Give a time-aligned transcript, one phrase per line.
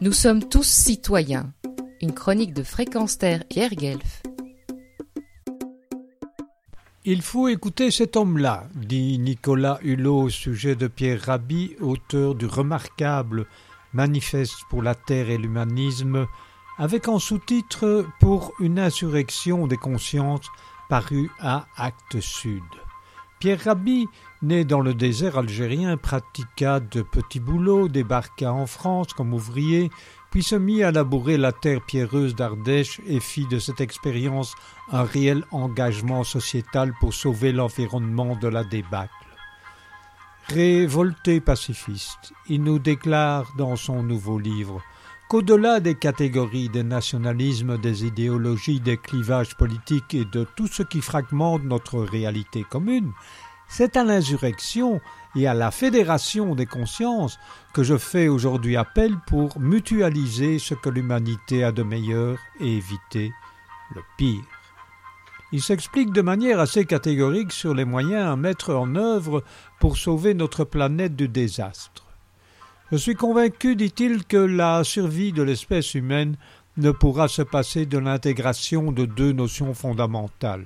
[0.00, 1.52] Nous sommes tous citoyens.
[2.00, 3.42] Une chronique de Fréquence Terre.
[7.04, 12.46] Il faut écouter cet homme-là, dit Nicolas Hulot au sujet de Pierre Rabhi, auteur du
[12.46, 13.46] remarquable
[13.92, 16.28] Manifeste pour la Terre et l'humanisme,
[16.76, 20.46] avec en sous-titre Pour une insurrection des consciences
[20.88, 22.62] paru à Actes Sud.
[23.38, 24.08] Pierre Rabhi,
[24.42, 29.90] né dans le désert algérien, pratiqua de petits boulots, débarqua en France comme ouvrier,
[30.30, 34.54] puis se mit à labourer la terre pierreuse d'Ardèche et fit de cette expérience
[34.90, 39.12] un réel engagement sociétal pour sauver l'environnement de la débâcle.
[40.48, 44.82] Révolté pacifiste, il nous déclare dans son nouveau livre
[45.28, 51.02] qu'au-delà des catégories, des nationalismes, des idéologies, des clivages politiques et de tout ce qui
[51.02, 53.12] fragmente notre réalité commune,
[53.68, 55.00] c'est à l'insurrection
[55.36, 57.38] et à la fédération des consciences
[57.74, 63.32] que je fais aujourd'hui appel pour mutualiser ce que l'humanité a de meilleur et éviter
[63.94, 64.44] le pire.
[65.52, 69.44] Il s'explique de manière assez catégorique sur les moyens à mettre en œuvre
[69.78, 72.07] pour sauver notre planète du désastre.
[72.90, 76.36] Je suis convaincu, dit-il, que la survie de l'espèce humaine
[76.78, 80.64] ne pourra se passer de l'intégration de deux notions fondamentales.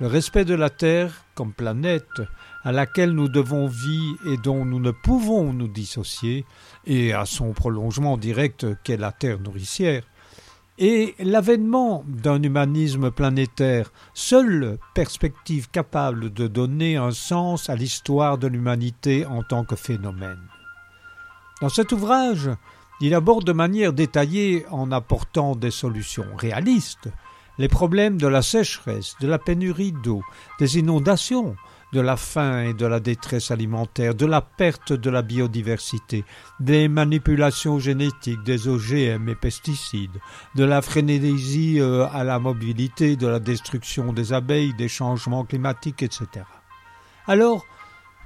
[0.00, 2.20] Le respect de la Terre comme planète
[2.64, 6.44] à laquelle nous devons vie et dont nous ne pouvons nous dissocier,
[6.84, 10.02] et à son prolongement direct qu'est la Terre nourricière,
[10.78, 18.48] et l'avènement d'un humanisme planétaire, seule perspective capable de donner un sens à l'histoire de
[18.48, 20.40] l'humanité en tant que phénomène.
[21.60, 22.50] Dans cet ouvrage,
[23.00, 27.08] il aborde de manière détaillée, en apportant des solutions réalistes,
[27.58, 30.22] les problèmes de la sécheresse, de la pénurie d'eau,
[30.58, 31.56] des inondations,
[31.92, 36.24] de la faim et de la détresse alimentaire, de la perte de la biodiversité,
[36.60, 40.18] des manipulations génétiques, des OGM et pesticides,
[40.54, 46.02] de la frénésie euh, à la mobilité, de la destruction des abeilles, des changements climatiques,
[46.02, 46.26] etc.
[47.26, 47.66] Alors,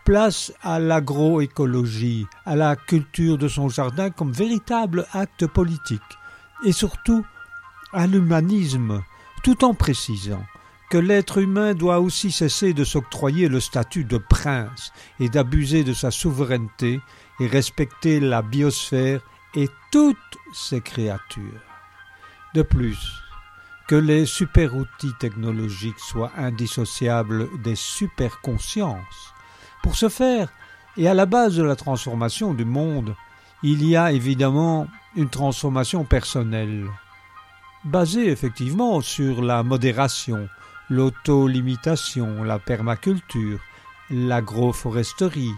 [0.04, 6.02] place à l'agroécologie, à la culture de son jardin comme véritable acte politique,
[6.64, 7.24] et surtout
[7.92, 9.02] à l'humanisme,
[9.42, 10.44] tout en précisant
[10.90, 15.92] que l'être humain doit aussi cesser de s'octroyer le statut de prince et d'abuser de
[15.92, 17.00] sa souveraineté
[17.40, 19.20] et respecter la biosphère
[19.54, 20.16] et toutes
[20.52, 21.60] ses créatures.
[22.54, 22.98] De plus,
[23.88, 29.34] que les super-outils technologiques soient indissociables des super-consciences,
[29.84, 30.48] pour ce faire,
[30.96, 33.14] et à la base de la transformation du monde,
[33.62, 36.86] il y a évidemment une transformation personnelle,
[37.84, 40.48] basée effectivement sur la modération,
[40.88, 43.60] l'auto-limitation, la permaculture,
[44.08, 45.52] l'agroforesterie,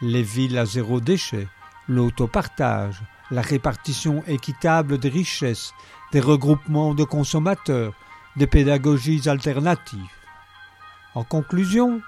[0.00, 1.48] les villes à zéro déchet,
[1.88, 5.74] l'autopartage, la répartition équitable des richesses,
[6.12, 7.94] des regroupements de consommateurs,
[8.36, 9.98] des pédagogies alternatives.
[11.16, 12.00] En conclusion,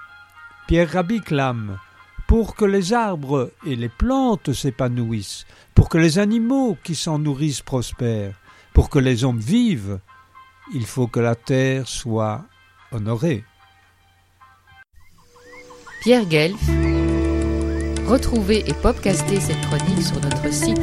[0.67, 1.77] Pierre Rabhi clame
[2.27, 5.45] pour que les arbres et les plantes s'épanouissent,
[5.75, 8.33] pour que les animaux qui s'en nourrissent prospèrent,
[8.73, 9.99] pour que les hommes vivent,
[10.73, 12.45] il faut que la terre soit
[12.91, 13.43] honorée.
[16.01, 16.59] Pierre Guelf,
[18.07, 20.81] retrouvez et podcastez cette chronique sur notre site